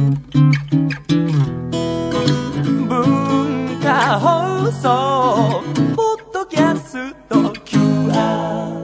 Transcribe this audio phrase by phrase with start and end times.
[0.00, 0.16] 文
[3.82, 5.62] 化放送
[5.94, 8.80] ポッドキャスト QR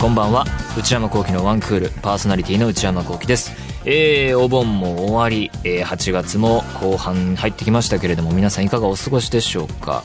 [0.00, 0.44] こんばんは。
[0.76, 1.90] 内山聖輝のワンクール。
[2.02, 3.61] パーソナリティの内山聖輝です。
[3.84, 10.04] えー、お盆も終わり、えー、8月も後半入ってきましたけれども皆さんいかがお過ごしでしょうか？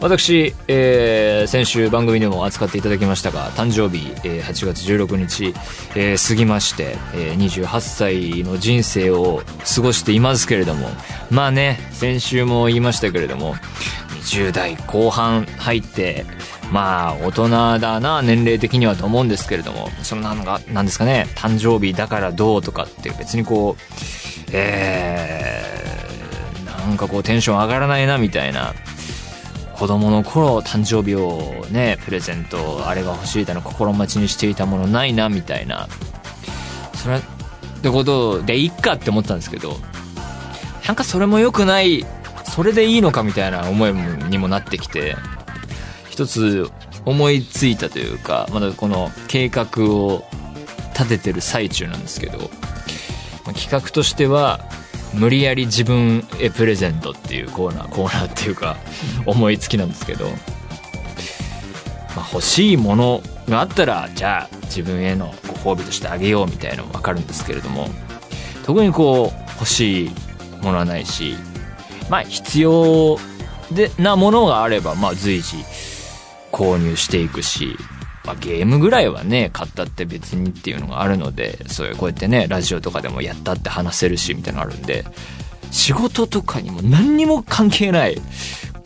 [0.00, 5.54] 私、えー、先週番組でも扱っていただきましたが誕生日、えー、8月16日、
[5.94, 9.42] えー、過ぎまして、えー、28歳の人生を
[9.74, 10.88] 過ごしていますけれども
[11.30, 13.54] まあね先週も言いましたけれども
[14.24, 16.24] 20代後半入って
[16.72, 23.82] まあ大人だな年齢的にはと思うんですけれどもそのなんかなんですかね誕生日だからどうとかって別にこう
[24.54, 28.74] えー、なんかこうテンション上がらないなみたいな
[29.74, 35.88] 子供の頃誕生日をねプレゼントあれが欲しいだの心待ちにしていたものないなみたいな
[36.94, 37.20] それっ
[37.82, 39.76] てことでいっかって思ったんですけど
[40.86, 42.06] なんかそれも良くない
[42.44, 45.16] それでいいのかみたいな思いにもなってきて
[46.12, 46.70] 一つ
[47.06, 50.22] 思いついたというかまだこの計画を
[50.92, 52.50] 立ててる最中なんですけど
[53.54, 54.60] 企画としては
[55.14, 58.76] 無理やり自分へプレゼントっていうコーナーコーナーっていうか
[59.24, 60.26] 思いつきなんですけど、
[62.14, 67.88] まあ、欲しいものがあったらじゃあ自分へのご褒美としてあげようみたいなのも分かるんですけれども
[68.66, 70.10] 特にこう欲しい
[70.60, 71.36] ものはないし
[72.10, 73.18] まあ必要
[73.72, 75.64] でなものがあればまあ随時
[76.52, 77.76] 購入していくし、
[78.24, 85.04] まあ、ゲームぐらいはね買ったって別にっていうのがあるのでそういうこうやってねラジオとかでもやったって話せるしみたいなのあるんで
[85.70, 88.20] 仕事とかにも何にも関係ない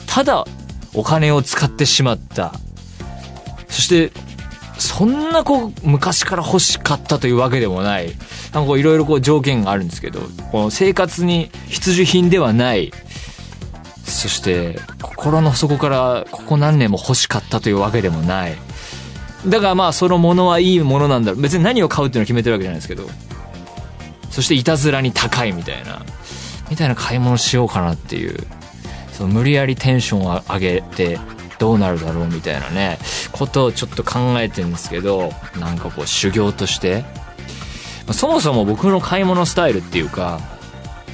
[0.06, 0.46] ただ
[0.94, 2.54] お金を使ってしまった。
[3.68, 4.10] そして
[4.78, 8.06] そんなこう昔から欲しかったというわけでもない。
[8.52, 12.92] なんかこういろいろこう条件があるんですけどこの生活に必需品ではない
[14.06, 18.56] そして心の底からここ何年も欲しかったというわけでもない。
[19.46, 21.40] だからまあそのものはいいものなんだろう。
[21.40, 23.08] 別に何を買うっていうのを決めてるわけじゃないですけど。
[24.30, 26.02] そしていたずらに高いみたいな。
[26.70, 28.38] みたいな買い物しようかなっていう。
[29.12, 31.18] その無理やりテンションを上げて
[31.58, 32.98] どうなるだろうみたいなね。
[33.32, 35.32] ことをちょっと考えてるんですけど。
[35.58, 37.04] なんかこう修行として。
[38.12, 40.40] そもそも僕の買い物スタイルっていうか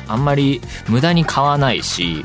[0.08, 2.22] あんまり無駄に買わないし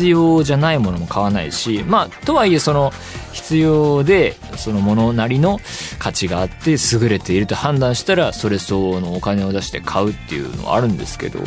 [0.00, 2.90] 必要じゃないものも買わないしまあとはいえその
[3.32, 5.60] 必要でそのものなりの
[5.98, 11.40] 価値があって優れていると判断したらそれ相応のお金を出して買うっていうのはあるんですけど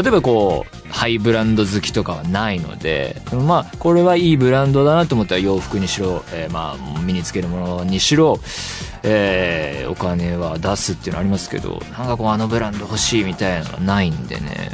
[0.00, 8.38] 例えばこうハイブランド好きとかはないのでまあこれはいいブランドだなと思ったら洋服にしろ、えー、まあ身につけるものにしろ、
[9.02, 14.70] えー、お金は出すっていうのありますけどなんかこうあのブランド欲しいみたいなのがないんでね。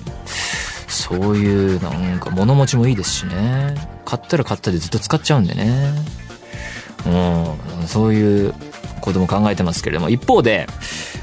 [0.92, 3.74] そういうなんか物持ちもいいですしね。
[4.04, 5.92] 買ったら買ったでずっと使っちゃうんでね。
[7.06, 7.86] うん。
[7.86, 8.54] そういう
[9.00, 10.10] ことも考えてますけれども。
[10.10, 10.66] 一方で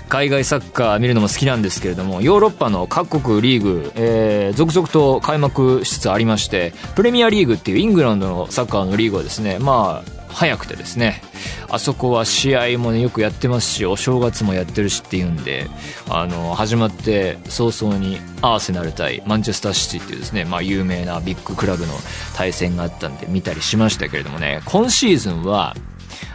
[0.09, 11.21] 海外サッカー見るのも好きなんですけれどもヨーロッパの各国リーグ、えー、続々と開幕しつつありましてプレミアリーグっていうイングランドのサッカーのリーグはですねまあ早くてですね
[11.69, 15.67] あそこは試合もねよくやってますしお正月もやってるしっていうんで
[16.09, 21.93] あの始まって早々にアーセナル対マンチェスターシティっていうですね、まあ、有名なビッグクラブの
[22.35, 25.75] 対戦があったんで見たりしましたけれどもね今シーズンは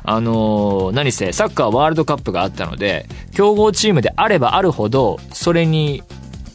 [0.03, 6.03] あのー、何せサッカーワールドカップがあったので強豪チームであればあるほどそれに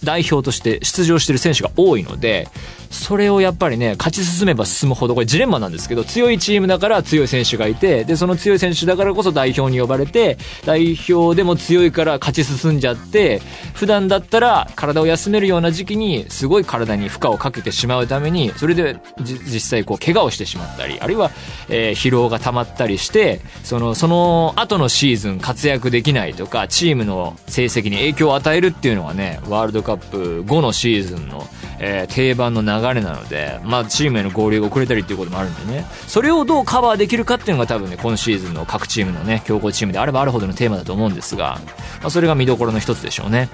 [0.03, 2.47] 代表として出場してる選手が多いので
[2.89, 13.41] それをやっぱりね勝ち進めば進むほどこれジレンマなんですけど強いチームだから強い選手がいてでその強い選手だからこそ代表に呼ばれて代表でも強いから勝ち進んじゃって
[13.73, 21.31] 普段だったら体を休めるような時期にすごい体に負荷をかけてしまうためにそれで実際こう怪我をしてしまったりあるいは、
[21.69, 31.47] えー、疲労が溜まったりしてそのその後のシーズン活躍できないとかチームの成績に影響を与えるっていうのはねワールドカップ後のシーズンの、
[31.79, 35.85] えー、定番の流れなので、まあ、チームへの合流が遅れたりっていうこともあるんでね。
[36.08, 41.59] それをどうカバーできるかっていうのが多分ね今シーズンの各チームのね強豪チームであればあるほどのテーマだと思うんですが、
[42.02, 43.49] まあ、それが見どころの一つでしょうね。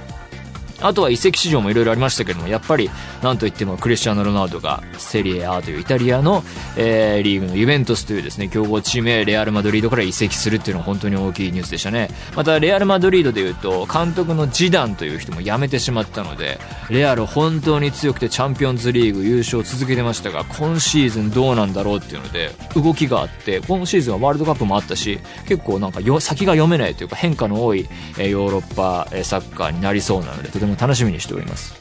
[0.81, 2.89] あとは移籍市場もいろいろありましたけども、やっぱり、
[3.21, 6.43] なんといってもクリスチャーノ・ロナウドがセリエ A というイタリアの、
[6.77, 12.09] えー、リーグのユベントスというですね、強豪チームへレアル・マドリードから移籍するっていうのは本当に大きいニュースでしたね。
[12.35, 27.87] また、レアル・マドリードでいうと、監督のジダンという人も辞めてしまったので、レアル本当に強くてチャンピオンズリーグ優勝を続けてましたが、今シーズンどうなんだろうっていうので、動きがあって、今シーズンはワールドカップもあったし、結構なんかよ先が読めないというか変化の多い、
[28.17, 31.75] えー、ヨーロッパ、えー、サッカーになりそうなので、とても楽しみにしております。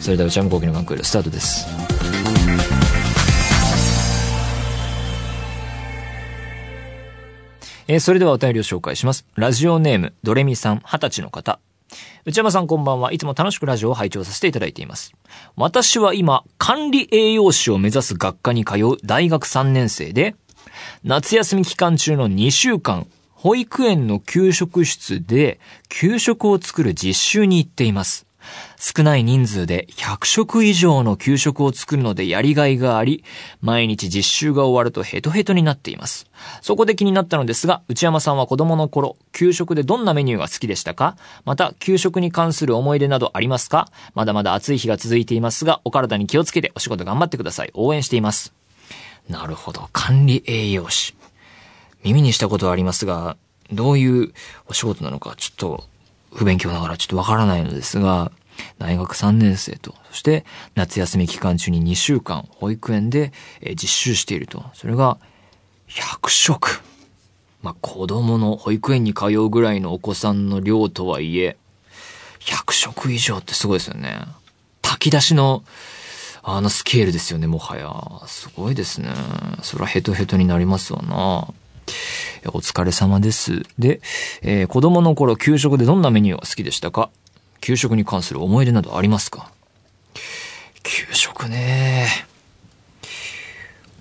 [0.00, 1.66] それでは内山昂輝のワンクールスタートです。
[7.88, 9.26] えー、それではお便りを紹介します。
[9.34, 11.58] ラジオネーム、ドレミさん、二十歳の方。
[12.24, 13.12] 内山さんこんばんは。
[13.12, 15.12] いつも楽しくラジオを拝聴させていただいています。
[15.56, 20.36] 私は今、管理栄養士を目指す学科に通う大学3年生で、
[21.02, 23.08] 夏休み期間中の2週間、
[23.42, 28.26] 保育園の給食室で給食を作る実習に行っています。
[28.78, 33.24] 少ない人数で100食以上の給食を作るのでやりがいがあり、
[33.62, 36.26] 毎日実習が終わるとヘトヘトになっています。
[36.60, 41.16] そこで気になったのですが、内山さんは子供の頃、給食でどんなメニューが好きでしたか？
[41.46, 43.88] また、給食に関する思い出などありますか？
[44.14, 47.70] まだまだ暑い日が続いていますが、お体に気をつけてお仕事頑張ってください。
[47.72, 48.52] 応援しています。
[49.30, 49.88] なるほど。
[49.94, 51.14] 管理栄養士。
[52.04, 53.36] 耳にしたことはありますが、
[53.72, 54.32] どういう
[54.66, 55.84] お仕事なのか、ちょっと、
[56.32, 58.30] 不勉強ながらちょっとわからないのですが、
[58.78, 60.44] 大学3年生と、そして
[60.74, 63.32] 夏休み期間中に2週間保育園で
[63.74, 64.64] 実習していると。
[64.74, 65.18] それが
[65.88, 66.82] 100食。
[67.62, 71.58] まあ、子供の保育園に通うぐらいのお子さんの量とはいえ、
[72.40, 74.20] 100食以上ってすごいですよね。
[74.80, 75.62] 炊き出しの、
[76.42, 78.26] あのスケールですよね、もはや。
[78.26, 79.10] すごいですね。
[79.62, 81.52] それはヘトヘトになりますわな。
[82.46, 83.62] お疲れ様です。
[83.78, 84.00] で、
[84.42, 87.10] えー、子供の頃給食でどんなメニューが好きでしたか？
[87.60, 89.50] 給食に関する思い出などありますか？
[90.82, 92.08] 給食ね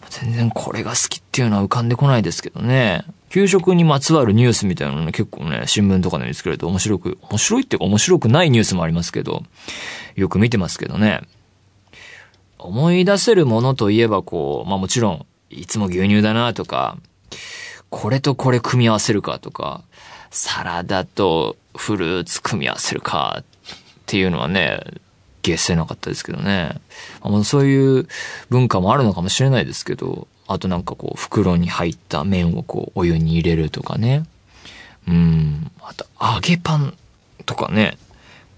[0.09, 3.03] 全然これが好きっていうのは浮かんでこないですけどね。
[3.29, 9.43] 給食にまつわるニュースみたいなのね、結構ね、新聞とかで見つけると面白く、面白いっていうか面白くないニュースもありますけど、
[10.15, 11.21] よく見てますけどね。
[12.57, 16.97] 思い出せるものといえばこう、まあもちろん、いつも牛乳だなとか、
[17.89, 19.83] これとこれ組み合わせるかとか、
[20.31, 23.45] サラダとフルーツ組み合わせるかっ
[24.05, 24.81] ていうのはね、
[25.41, 26.79] ゲせなかったですけどね。
[27.43, 28.07] そういう
[28.49, 34.25] 文化もあるのかもしれないですけど、あとなんかこう、袋に入った麺をこう、お湯に入れるとかね。
[35.07, 35.71] うん。
[35.81, 36.97] あと、揚げパン
[37.45, 37.97] とかね。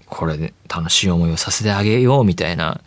[0.06, 2.80] これで楽しい思いをさせてあげようみたいな、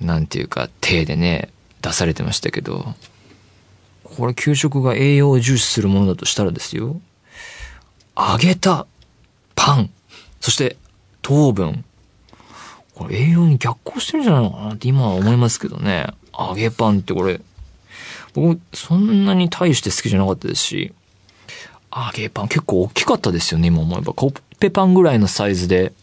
[0.00, 1.50] なんていうか、手でね、
[1.82, 2.94] 出されてましたけど、
[4.20, 7.00] これ給食が栄養を重視するものだとしたらですよ。
[8.14, 8.86] 揚げた
[9.56, 9.90] パン、
[10.40, 10.76] そして
[11.22, 11.84] 糖分。
[12.94, 16.06] これ栄養に逆行してるんじゃないのかなって今は思いますけどね。
[16.38, 17.40] 揚げパンってこれ、
[18.34, 20.92] 僕そんなに大して好きじゃなかったですし、
[21.90, 24.12] 揚げパン結構大きかったですよね、今思えば。
[24.12, 25.94] コッペパンぐらいのサイズで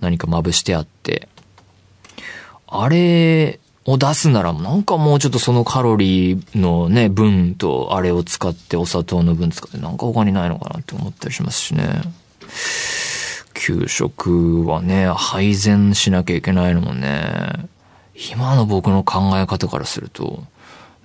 [0.00, 1.28] 何かまぶしてあって。
[2.66, 12.02] あれを出すなら、なんかもうちょっとそのカロリーのね、分とあれを使ってお砂糖の分使ってなんか他にないのかなって思ったりしますしね。
[13.54, 17.68] 給食はね、配膳しなきゃいけないのもね、
[18.32, 20.44] 今の僕の考え方からすると、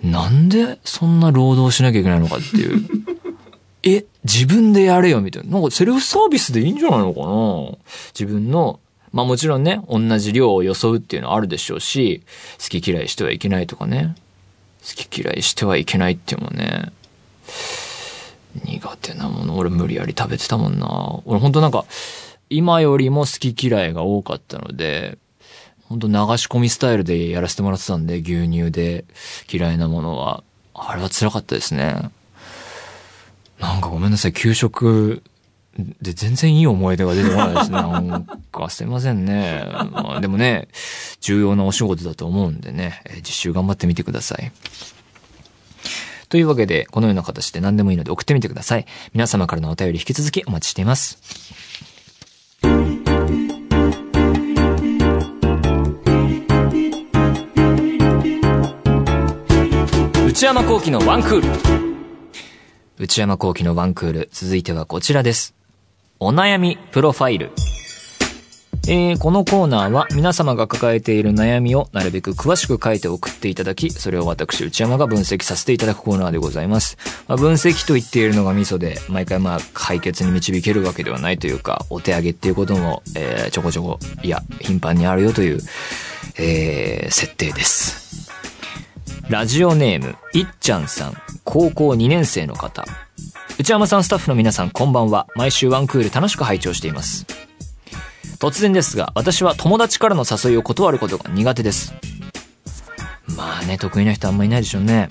[0.03, 2.87] なんでそんな労働しなきゃいけないのかっていう。
[3.83, 5.51] え、自分でやれよみたいな。
[5.51, 7.77] なんかセルフサービスでいいんじゃないのかな
[8.19, 8.79] 自分の、
[9.15, 12.21] まあもちろんね、同じ量を装うっていうのはあるでしょうし、
[12.59, 14.13] 好き嫌いしてはいけないとかね。
[14.81, 16.91] 好き嫌いしてはいけないっていうのもね、
[18.65, 21.21] 苦手なもの俺無理やり食べてたもんな。
[21.23, 21.85] 俺ほんとなんか、
[22.49, 25.17] 今よりも好き嫌いが多かったので、
[25.87, 29.05] ほんと流し込みスタイルでやらせてもらってたんで、牛乳で
[29.49, 30.43] 嫌いなものは。
[30.73, 32.11] あれは辛かったですね。
[33.61, 35.23] なんかごめんなさい、給食
[35.77, 37.77] で全然いい思い出が出てこないですね。
[37.83, 39.65] なんかすいませんね。
[39.91, 40.69] まあ、でもね、
[41.19, 44.51] 重要なお仕事だと思うんでね、実習頑張ってみてください。
[46.29, 48.85] というわけで、このような形で何でもいいので送ってみてください。
[49.13, 51.19] 皆様からのお便り引き続きお待ちしています。
[60.25, 61.95] 内山幸喜のワンクール。
[62.97, 64.29] 内山幸喜のワンクール。
[64.31, 65.53] 続いてはこちらです。
[66.19, 67.51] お悩みプロファイル。
[68.87, 76.97] えーこのコーナーは皆様が抱えている悩みをなるべく詳しく書いて送っていただき、それを私、内山が分析させていただくコーナーでございます。
[77.27, 85.59] まあ、分析と言っているのがミソで、毎回まあ解決に導けるわけではないというか、お手上げっていうことも、えーちょこちょこ、いや、頻繁にあるよという、
[86.37, 88.29] えー設定です。
[89.29, 92.85] ラジオネーム、いっちゃんさん、高校2年生の方。
[93.57, 95.27] 内山さんスタッフの皆さんこんばんは。
[95.33, 97.25] 毎週ワンクール楽しく拝聴しています。
[98.37, 101.93] 突然ですが、私は友達からの誘いを断ることが苦手です。
[103.37, 105.09] まあね、得意な人あんまいないでしょうね。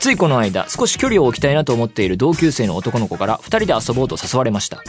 [0.00, 4.82] ついこの間、少し距離を置きたいなと思っている同級生の男の子から二人で遊ぼうと誘われました。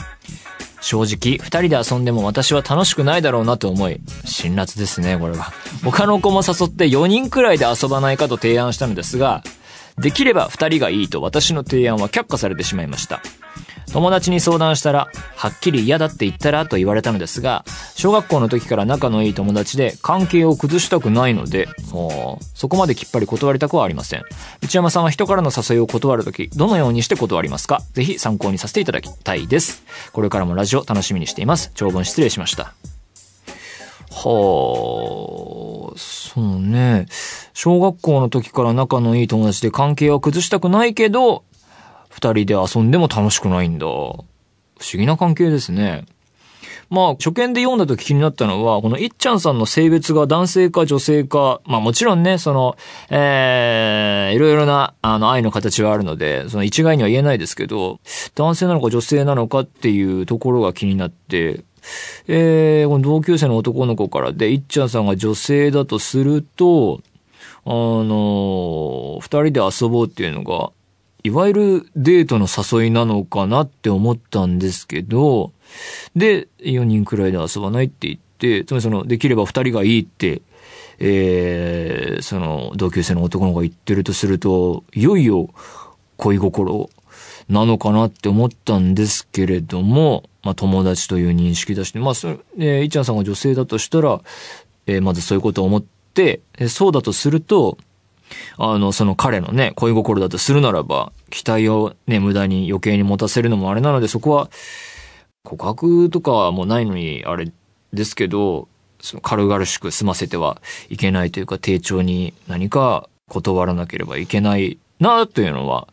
[0.80, 5.52] 正直、二人で遊んでも私は楽しくないだろうなと思い、辛辣ですね、これは。
[5.84, 9.44] 他の子も誘って4人くらいで遊ばないかと提案したのですが、
[9.98, 13.22] できれば二人がいいと私の提案は却下されてしまいました。
[13.94, 17.64] 友達に相談したら、はっきり嫌だって言ったらと言われたのですが、
[17.96, 24.24] 小学校の時から仲のいい友達で関係を崩したくないので、もうそこまできっぱり断りたくはありません。
[24.62, 27.82] 内山さんは人からの誘いを断るとき、どのようにして断りますか？
[27.94, 29.86] ぜひ参考にさせていただきたいです。
[30.12, 31.72] これからもラジオ楽しみにしています。
[31.74, 32.74] 長文失礼しました。
[34.16, 37.06] はあ、そうね。
[37.54, 41.44] 小学校の時から仲のいい友達で関係は崩したくないけど、
[42.10, 43.86] 二人で遊んでも楽しくないんだ。
[43.86, 44.24] 不思
[44.94, 46.06] 議な関係ですね。
[46.90, 52.78] まあ、初見で読んだ時気になったのは、このいっちゃんさんの性別が男性か女性か、まあもちろんね、その、
[53.10, 58.00] えー、いろいろな、あの、愛の形はあるので、その一概には言えないですけど、
[58.36, 61.64] 男性なのか女性なのかっていうところが気になって、
[62.28, 67.02] えー、この同級生の男の子からで、いっちゃんさんが女性だとすると、
[67.66, 70.72] あの、二人で遊ぼうっていうのが、
[71.24, 75.52] いわゆるデートの誘いなのかなって思ったんですけど、
[76.16, 80.44] で、4人くらいで遊ばないって言って、つまりその、できれば2人がいいって、
[81.00, 85.50] えー、その、同級生の男の子が言ってるとすると、いよいよ
[86.18, 86.90] 恋心
[87.50, 94.22] なのかなって思ったんですけれども、まあ友達という認識だし、まあそれ、えー、いっちゃんさんが女性だとしたら、
[94.86, 97.78] えーまずそういうことを思って、えーそうだとすると、
[98.58, 104.50] あの、その彼のね、恋心だとするならば、期待をね、無駄に余計に持たせるのもあれなので、そこは、
[105.44, 107.52] 告白とかはもうないのに、あれ
[107.94, 108.68] ですけど、
[109.00, 115.88] その軽々しく済ませてはいけないというか、丁重に何か断らなければいけないな、というのは、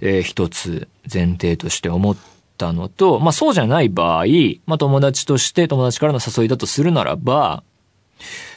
[0.00, 4.26] えー一つ前提として思ってたのと、まあそうじゃない場合、
[4.66, 7.62] まあ友達として友達からの誘いだとするならば、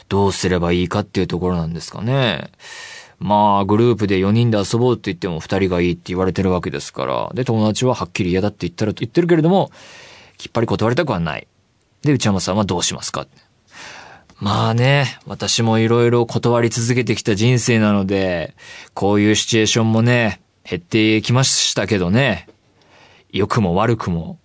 [0.08, 2.50] どうすればいいかっていうところなんですかね。
[3.18, 7.30] まあ、グループで4人で遊ぼうって言っても2人がいいって言われてるわけですから。
[7.34, 9.70] で、友達ははっきり嫌だって言ったらと言ってるけれども、
[10.38, 11.46] きっぱり断りたくはない。
[12.02, 13.28] で、内山さんはどうしますか？
[14.40, 18.56] まあね、私もいろいろ断り続けてきた人生なので、
[18.92, 22.48] こういうシチュエーションもね、減ってきましたけどね。
[23.32, 24.38] 良くも悪くも。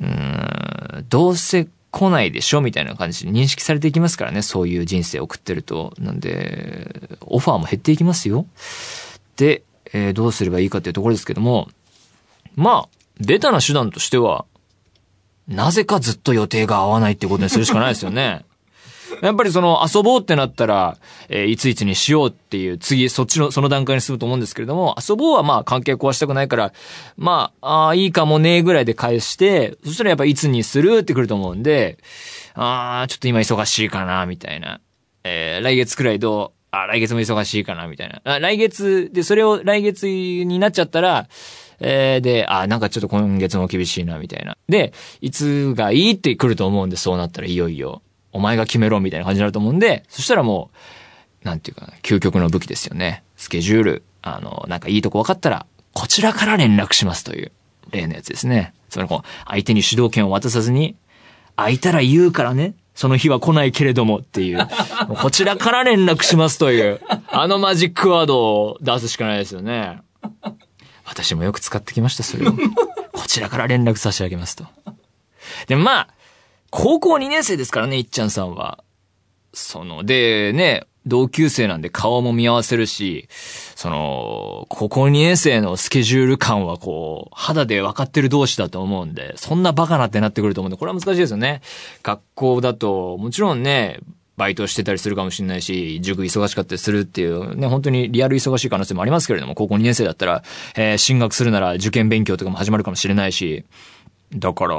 [0.00, 4.42] うーん、どうせ来ないでしょみたいな感じで認識されていきますからね。
[4.42, 5.94] そういう人生を送ってると。
[5.98, 8.46] なんで、オファーも減っていきますよ。
[9.36, 9.62] で、
[9.92, 11.68] えーどうすればいいかっていうところですけども、
[12.54, 12.88] まあ、
[13.24, 14.44] ベタな手段としては、
[15.48, 18.44] なぜかずっと予定が合わないってことにするしかないですよね。
[19.22, 20.96] やっぱりその遊ぼうってなったら、
[21.28, 26.72] えーいついつにしようっていう、次、そっちの、その段階に進むと思うんですけれども、遊ぼうはまあ関係壊したくないから、
[27.16, 31.98] まあ、あーいいかもねぐらいで返して、そしたらやっぱいつにするってくると思うんで、
[32.54, 34.80] あーちょっと今忙しいかな、みたいな。
[35.24, 38.20] えー来月くらいどうあ、来月も忙しいかな、みたいな。
[38.24, 41.28] あ来月、で、それを来月になっちゃったら、
[41.80, 44.56] えーで、あ、なんかちょっと今月も厳しいな、みたいな。
[44.68, 48.02] で、いつがいいって来ると思うんで、そうなったらいよいよ、
[48.36, 50.70] お前が決めろ、みたいな感じになると思うんで、そしたらも
[51.42, 53.24] う、なんていうか、究極の武器ですよね。
[53.36, 57.52] スケジュール、あの、なんかいいとこ分かったら、こちらから連絡しますという、
[57.90, 58.74] 例のやつですね。
[58.90, 60.96] つまりこう、相手に主導権を渡さずに、
[61.56, 62.74] 空いたら言うからね。
[62.94, 64.54] その日は来ないけれどもってい。
[64.54, 64.68] う
[65.20, 70.00] こちらから連絡しますという、あのマジックワードを出すしかないですよね。
[71.04, 72.52] 私もよく使ってきました、それを。
[72.52, 74.66] こちらから連絡差し上げますと。
[75.66, 76.08] でもまあ、
[76.70, 78.82] 高校2年生ですからね、いっちゃんさんは。
[79.52, 91.62] その、で、ね、同級生なんで顔も見合わせるし、その、高校2年生のスケジュール感はこう、肌で分かってる同士だと思うんで、そんなバカなってなってくると思うんで、これは難しいですよね。
[92.02, 94.00] 学校だと、もちろんね、
[94.36, 100.42] バイトしてたりするかもしれないし、塾忙しかったりするっていう、ね、本当にリアル忙しい可能性もありますけれども、高校2年生だったら、
[100.74, 103.64] えー進学するなら受験勉強とかも始まるかもしれないし、
[104.34, 104.76] だから、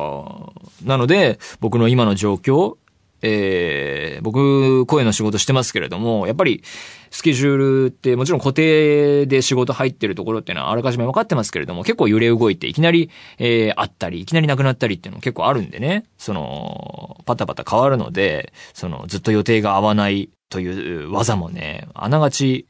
[0.84, 2.77] なので、僕の今の状況、
[3.22, 6.63] えー、僕、声の仕事してますけれども、やっぱり、
[7.10, 22.68] スケジュールってもちろん固定で仕事入ってるところっていうのはあらかじめ分かってますけれども、結構揺れ動いて、いきなり、えー、あったり、いきなりなくなったりっていうのも結構あるんでね、その、パタパタ変わるので、その、ずっと予定が合わないという技もね、あながち、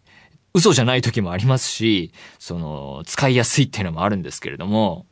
[0.54, 5.07] 嘘じゃない時もありますし、その、使いやすいっていうのもあるんですけれども、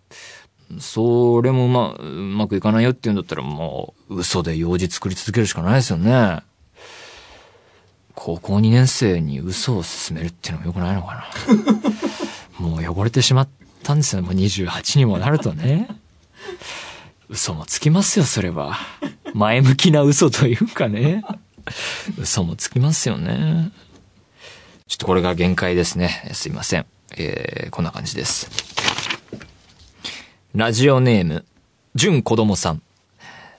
[0.79, 6.41] それもまあ、うまくいかないよっていうんだったらもう、嘘で用事作り続けるしかないですよね。
[8.15, 11.25] 高校2年生に嘘を進めるっていうのも良くないのかな。
[12.57, 13.49] もう汚れてしまっ
[13.83, 14.21] たんですよ。
[14.21, 15.87] もう28にもなるとね。
[17.29, 18.77] 嘘もつきますよ、それは。
[19.33, 21.23] 前向きな嘘というかね。
[22.17, 23.71] 嘘もつきますよね。
[24.87, 26.29] ちょっとこれが限界ですね。
[26.33, 26.85] すいません。
[27.17, 28.74] えー、こんな感じです。
[30.55, 31.43] ラジオネーム、
[31.95, 32.81] 純子供さん。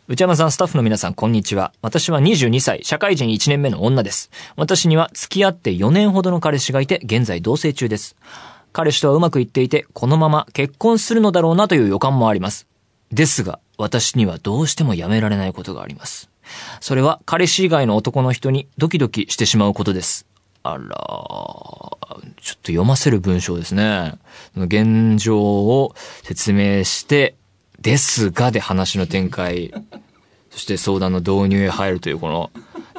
[0.09, 1.75] 内山さん、スタッフの皆さん、こんにちは。
[1.83, 4.31] 私は22歳、社会人1年目の女です。
[4.57, 8.17] 私には付き合って4年ほどの彼氏がいて、現在同棲中です。
[8.73, 12.67] 彼氏とはうまくいっていて、このまま結婚するのだろうなという予感もあります。
[13.13, 16.31] ですが、私にはどうしてもやめられないことがあります。
[16.81, 20.25] それは、彼氏以外の男の人にドキドキしてしまうことです。
[20.63, 21.26] あら、
[22.41, 24.15] ちょっと読ませる文章ですね。
[24.57, 27.37] 現状を説明して、
[27.81, 29.73] ですがで話の展開、
[30.51, 32.51] そして相談の導入へ入るというこの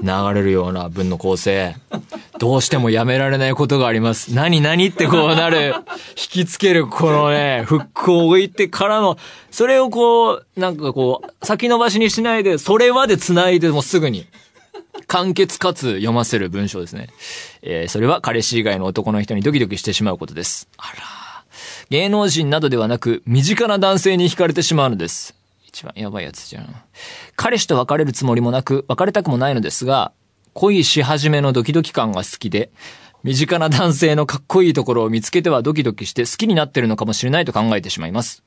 [0.02, 1.76] 流れるような文の構成。
[2.38, 4.34] どうしてもやめられないことがあります。
[4.34, 5.74] 何何ってこうなる、
[6.16, 9.18] 引きつけるこのね、フックを置いてからの、
[9.50, 14.28] それをこう、なんかこう、先延ばしにしないで、それはで繋いでもうすぐに。
[15.08, 17.10] 簡潔かつ読ませる文章ですね。
[17.62, 20.68] えーそれは彼氏以外の男の人にドキドキしてしまうことです。
[20.78, 21.18] あら。
[21.90, 25.36] 芸能人などではなく、身近な男性に惹かれてしまうのです。
[25.66, 26.76] 一番やばいやつじゃん。
[27.36, 30.12] 彼氏と別れるつもりもなく、別れたくもないのですが、
[30.54, 32.72] 恋し始めのドキドキ感が好きで、
[33.24, 38.44] 身近な男性のかっこいいところを見つけてはドキドキして好きになってるのかもしれないと考えてしまいます。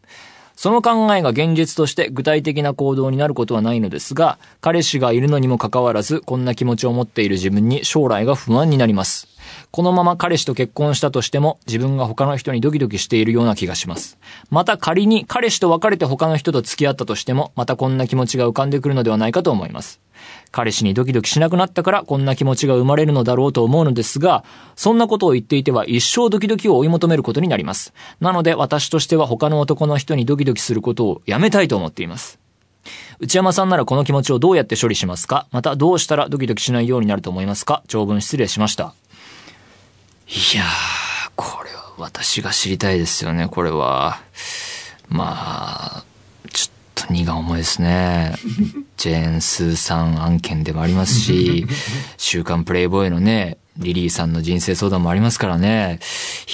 [0.60, 9.26] その考えが現実として具体的な行動になることはないのですが、彼氏がいるのにもかかわらず、こんな気持ちを持っている自分に将来が不安になります。
[9.70, 14.18] このまま彼氏と結婚したとしても、自分が他の人にドキドキしているような気がします。
[14.50, 19.98] また仮に彼氏と別れて他の人と付き合ったとしても、またこんな気持ちが浮かんでくるのではないかと思います。
[20.52, 27.92] 彼氏にドキドキしなくなったからこんな気持ちが生まれるのだろうと思うのですが、そんなことを言っていては一生ドキドキを追い求めることになります。
[28.20, 32.38] なので私としては他の男の人にドキドキすることをやめたいと思っています。
[33.20, 35.46] 内山さんならこの気持ちをどうやって処理しますか？
[35.52, 37.82] またどうしたらドキドキしないようになると思いますか？
[37.86, 38.94] 長文失礼しました。
[40.26, 44.20] いやー、これは私が知りたいですよね、これは。
[45.08, 46.04] まあ、
[46.52, 46.79] ちょっと
[47.10, 48.34] 荷が重いですね。
[48.96, 51.66] ジェーン・スーさん案件でもありますし、
[52.16, 56.00] 週刊プレイボーイのね、リリーさんの人生相談もありますからね。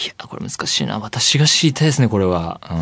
[0.04, 0.98] いや、これ難しいな。
[0.98, 2.60] 私が知りたいですね、これは。
[2.70, 2.76] うん。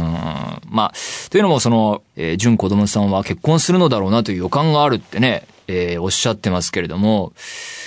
[0.70, 0.94] まあ、
[1.30, 7.32] というのもその、えー、純子供さんは結婚するのだろうなという予感があるってね、えーおっしゃってますけれども、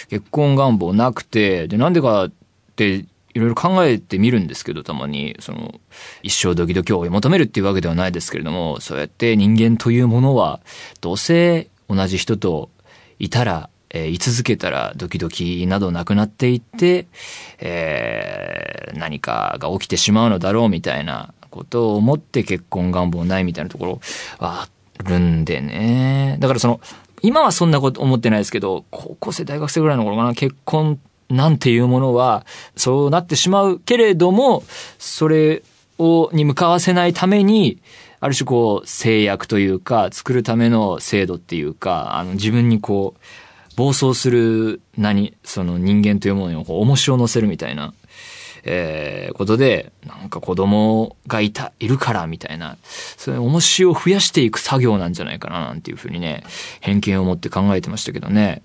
[0.09, 2.31] 結婚願望なくて、で、なんでかっ
[2.75, 3.05] て、
[3.37, 5.79] いろいろ考えてみるんですけど、たまに、その、
[6.23, 10.59] 一生ドキドキを追い求めるっていうわけではないですけれども、そうやって人間というものは、
[11.01, 12.71] どうせ同じ人と
[13.19, 17.05] いたら、えー居続けたらドキドキなどなくなっていって、
[17.59, 24.01] えー何かが起きてしまうのだろうみたいなことを思って結婚願望ないみたいなところ
[24.39, 24.69] はあ
[25.03, 26.37] るんでね。
[26.39, 26.81] だからその、
[27.21, 34.63] 今はそんなこと思ってないですけど、高校生、大学生ぐらいの頃かな、結婚なんていうものは、そうなってしまうけれども、
[34.97, 35.63] それ
[35.97, 37.79] を、に向かわせないために、
[38.19, 43.19] ある種こう、制約というか、作るための制度っていうか、あの、自分にこう、
[43.75, 47.93] 暴走する何、その人間というものにこう重しを乗せるみたいな、
[48.67, 56.43] えーことで、なんか子供がいた、いるからみたいな、そういう重しを増やしていく作業なんじゃないかななんていうふうにね、
[56.81, 58.61] 偏見を持って考えてましたけどね。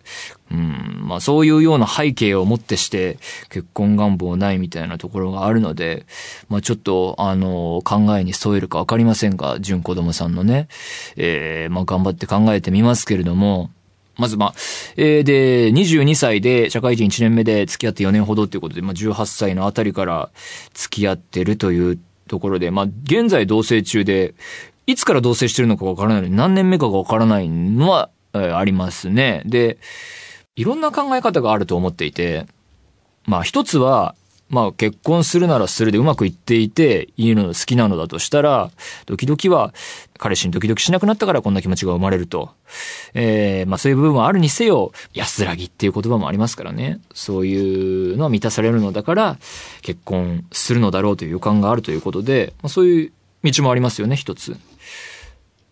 [0.50, 6.04] うん、まあそういうような背景をもってして結婚願望ないみたいなところがあるので、
[6.48, 10.68] まあちょっとあの考えに添えるかわかりませんが、純子供さんのね、
[11.16, 13.70] えーまあ頑張って考えてみますけれども、
[14.16, 14.54] まずまあ、
[14.96, 20.30] えーで、22歳で社会人1年目で付き合って4年ほどということで、まあ18歳のあたりから
[20.74, 21.98] 付き合ってるという
[22.28, 24.34] ところで、まあ現在同棲中で、
[24.86, 29.42] いつから同棲してるのかわからないのに何年目かがわからないのは、えーありますね。
[29.46, 29.78] で、
[30.56, 32.46] いろんな考え方があると思っていて、
[33.24, 34.14] まあ一つは、
[34.52, 38.70] まあ結婚するならするでうまくいっていて、いいの好きなのだとしたら、
[39.06, 39.72] ドキドキは、
[40.18, 42.50] 彼氏にドキドキしなくなったからこんな気持ちが生まれると。
[43.14, 47.00] えー、まあそういう部分はあるにせよ、安らぎっていう言葉もありますからね。
[47.14, 49.38] そういうのは満たされるのだから、
[49.80, 53.12] 結婚するのだろうという予感があるということで、まあそういう
[53.42, 54.54] 道もありますよね、一つ。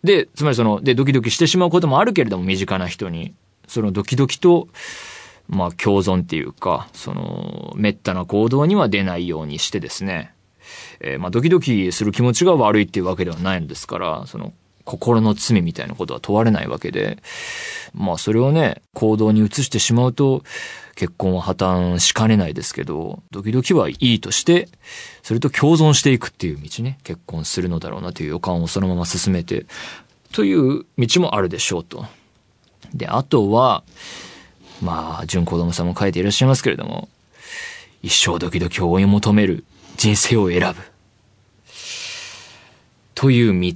[0.02, 3.34] で、つまりその、で、ドキドキしてしまうこともあるけれども、身近な人に。
[3.68, 4.68] そのドキドキと、
[5.50, 10.32] まあ、共存っていうか、その、滅多な行動には出ないようにしてですね、
[11.00, 14.52] えー、まあ、ドキドキする気持ちが悪いっていうわけではないのですから、その、
[14.84, 17.18] 心の罪みたいなことは問われないわけで、
[17.92, 20.42] まあ、それをね、行動に移してしまうと、
[20.94, 24.68] 結婚は破綻しかねないですけど、ドキドキはいいとして、
[25.22, 29.66] それと共存していくっていう道ね、結婚するのだろうなという予感をそのまま進めて、
[30.32, 32.06] という道もあるでしょうと。
[32.94, 33.82] で、あとは、
[34.80, 37.08] まあ、純子供さんも書いていらっしゃいますけれども、
[38.02, 39.64] 一生ドキドキを追い求める
[39.96, 40.76] 人生を選ぶ。
[43.14, 43.74] という道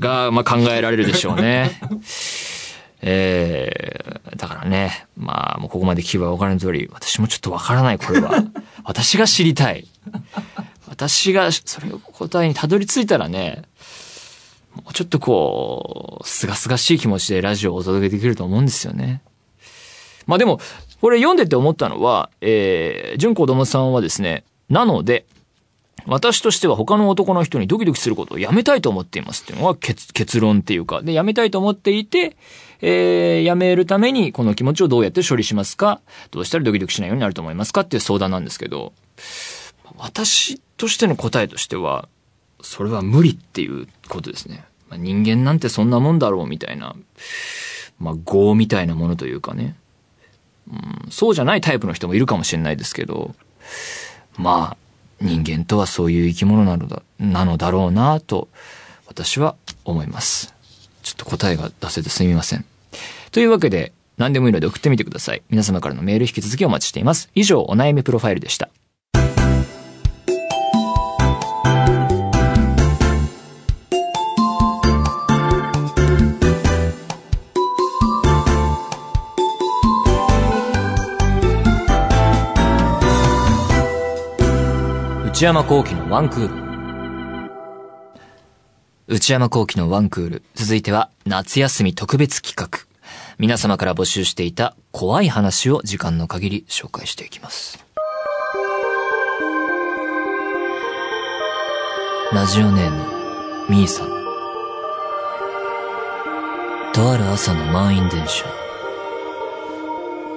[0.00, 1.70] が、まあ考えられるでしょうね。
[3.02, 8.44] えー、だからね、まあ、もうここまで聞けば分かる通り、私もちょっと分からない、これは。
[8.84, 9.88] 私が知りたい。
[10.88, 13.64] 私が、それを答えにたどり着いたらね、
[14.76, 19.20] もうちょっとこう、すがすがしい気持ちでラジオをお届けできると思うんですよね。
[20.26, 20.60] まあでも、
[21.00, 25.26] これ読んでて思ったのは、えー、純子供さんはですね、なので、
[26.06, 32.36] 私としては他の男の人にドキドキすることをやめたいと思っていますっていうのが結論っていうか、で、やめたいと思っていて、
[32.80, 36.00] えー、やめるためにこの気持ちをどうやって処理しますか？
[36.32, 38.92] どうしたらドキドキしないようになると思いますかっていう相談なんですけど、
[39.96, 42.08] 私としての答えとしては、
[42.60, 44.64] それは無理っていうことですね。
[44.88, 46.96] まあ、人間なんてそんなもんだろうみたいな、
[48.00, 49.76] まあ、業みたいなものというかね。
[50.70, 53.34] うん、そうじゃないタイプの人もいるかもしれないですけど、
[54.36, 54.76] まあ、
[55.20, 58.48] 人間とはそういう生き物なのだ、なのだろうなと、
[59.06, 60.54] 私は思います。
[61.02, 62.64] ちょっと答えが出せてすみません。
[63.30, 65.42] というわけで、何でもいいので送ってみてください。
[65.50, 67.30] 皆様からのメール引き続きお待ちしています。
[67.34, 68.68] 以上、お悩みプロファイルでした。
[85.42, 86.54] 内山幸喜のワンクール。
[89.08, 90.42] 内山幸喜のワンクール。
[90.54, 92.86] 続いては、夏休み特別企画。
[93.38, 97.84] 皆様から募集していた怖い話を時間の限り紹介していきます。
[102.32, 103.04] ラジオネーム、
[103.68, 104.06] みーさん。
[106.92, 108.44] とある朝の満員電車。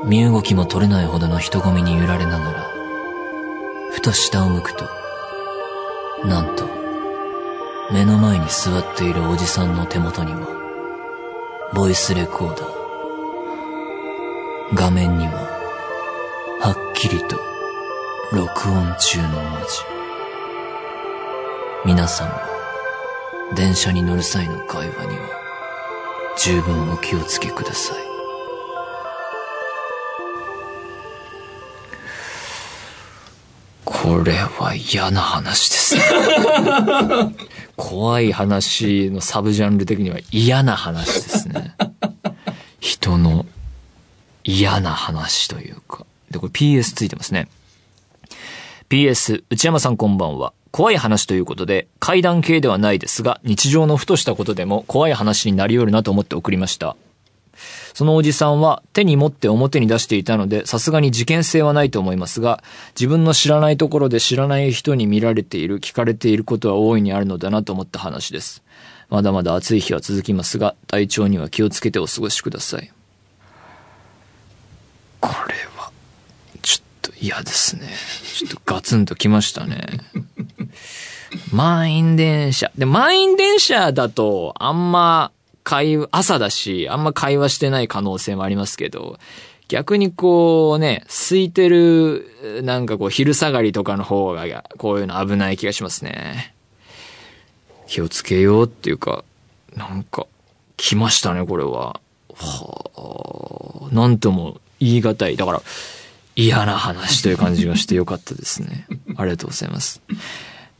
[0.03, 2.74] 身動きも取れないほどの人混みに揺られながら、
[3.95, 4.89] ふと下を向くと、
[6.25, 6.67] なんと、
[7.93, 12.75] 目の前に座っているおじさんの手元には、ボイスレコーダー。
[14.73, 15.31] 画面には、
[16.59, 17.39] はっきりと、
[18.33, 19.67] 録音中の文字。
[21.85, 22.35] 皆さんも、
[23.55, 25.23] 電車に乗る際の会話には、
[26.37, 28.14] 十分お気をつけください。
[34.05, 36.01] これは嫌な話ですね。
[37.75, 41.73] 怖い話のサブジャンル的には嫌な話ですね。
[42.79, 43.47] 人の
[44.43, 46.05] 嫌な話というか。
[46.29, 47.47] で、これ PS ついてますね。
[48.91, 50.53] PS、内山さんこんばんは。
[50.69, 56.95] 怖い話ということで、階段系ではないですが、日常のふとしたことでも怖い話になり得るなと思って送りました。
[57.93, 62.63] そのおじさんは手に持って表に出していたので、さすがに事件性はないと思いますが、
[62.95, 68.63] 自分の知らないところで知らない人に見られている、聞かれていることは大いにあるのだなと思った話です。
[69.09, 72.91] まだまだ暑い日は続きますが、体調には気をつけてお過ごしください。
[75.19, 75.91] これは、
[76.61, 77.87] ちょっと嫌ですね。
[78.35, 79.85] ちょっとガツンときましたね。
[81.51, 82.71] 満員電車。
[82.77, 85.31] で、満員電車だと、あんま、
[85.65, 89.17] 会、朝だし、あんま会話してない可能性もありますけど、
[89.67, 96.55] 逆にこうね、空いてる、なんかこう昼下がりとかの方が、こういうの危ない気がしますね。
[97.87, 99.23] 気をつけようっていうか、
[99.75, 100.27] なんか、
[100.77, 101.99] 来ましたね、これは。
[102.35, 105.35] はあ、なんとも言い難い。
[105.35, 105.61] だから、
[106.35, 108.87] 嫌な話という感じがしてよかったですね。
[109.17, 110.01] ありがとうございます。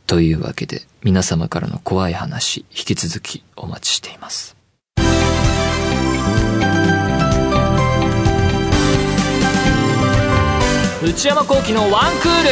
[0.06, 4.55] というわけで、皆様からの怖い話、引き続きお待ちしています。
[11.02, 12.42] 内山幸喜のワンクー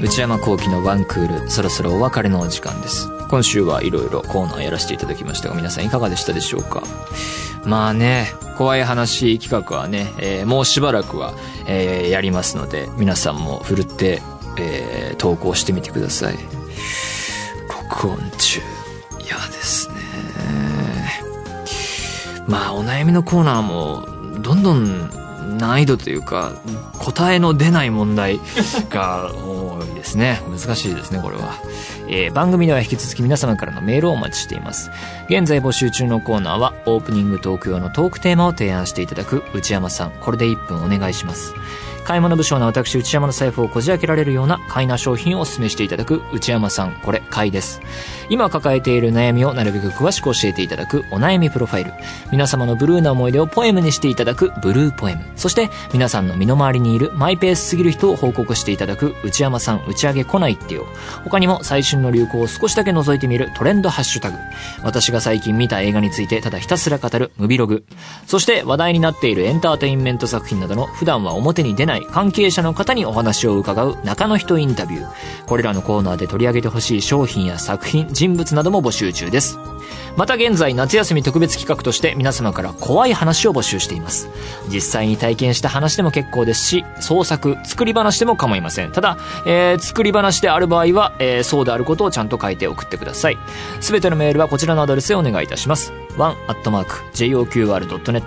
[0.00, 0.04] ル。
[0.04, 3.08] 内山幸喜のワンクールそろそろお別れのお時間です。
[3.28, 6.82] 今週はいろいろコーナーやらせていただきましたが皆さんいかがでしたでしょうか？
[7.64, 11.34] まあね怖い話企画はね、えーもうしばらくは、
[11.66, 14.22] えーやりますので皆さんもふるって、
[14.58, 16.38] えー投稿してみてください。
[17.90, 18.60] 録音中。
[19.24, 19.94] 嫌ですね。
[22.46, 24.06] まあお悩みのコーナーも
[24.42, 25.10] どんどん
[25.58, 26.52] 難易度というか
[26.98, 28.40] 答えの出ない問題
[28.90, 30.42] が多いですね。
[30.50, 31.54] 難しいですねこれは、
[32.08, 34.90] えー番組では引き続き皆様からのメールをお待ちしています。
[35.28, 41.54] 現在募集中のコーナーはオープニングトーク用のトークテーマを提案していただく内山さんこれで1分お願いします。
[42.04, 46.92] 買い物不詳な私内山の財布をこじ開けられるような買いな商品をお勧めしていただく内山さん。
[47.02, 47.80] これ買いです。
[48.28, 51.92] 今抱えている悩みをなるべく詳しく教えていただくお悩みプロファイル。
[52.30, 55.24] 皆様のブルーな思い出をポエムにしていただくブルーポエム。
[55.36, 60.86] そして皆さんの身の回りにいるマイペースすぎる人を報告していただく内山さん打ち上げ来ないってよ
[61.24, 64.36] 他にも最新の流行を少しだけ覗いてみるトレンドハッシュタグ。
[64.82, 67.84] 私が最近見た映画についてただひたすら語るムビログ
[68.26, 75.08] そして話題になっているエンターテインメント作品などの普段は表に出ない関係者の方にお話を伺う中の人インタビュー。
[75.46, 79.58] これらのコーナーで取り上げてほしい商品や作品人物なども募集中です。
[80.16, 84.28] また現在夏休み特別企画として皆様から怖い話を募集しています。
[84.68, 88.92] 実際に体験した話でも結構ですし創作作り話でも構いません。
[88.92, 89.16] ただ、
[89.46, 93.38] えー作り話である場合は、えーそうであることをちゃんと書いて送ってください。
[93.80, 95.92] すべてのメールはこちらのアドレスへお願いいたします。
[96.16, 98.24] one.joqr.net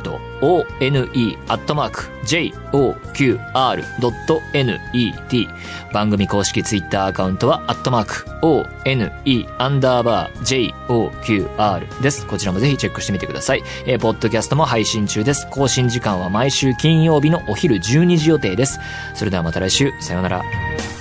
[4.01, 5.47] one.joqr.net
[5.93, 9.11] 番組公式ツイッターアカウントは、アットマーク、one,
[9.57, 12.25] アンダーバー、joqr r です。
[12.27, 13.63] こちらもぜひチェックしてみてください。
[13.85, 15.47] えーポッドキャストも配信中です。
[15.49, 18.79] 更新時間は毎週金曜日のお昼12時予定です。
[19.15, 20.96] それではまた来週、さようなら。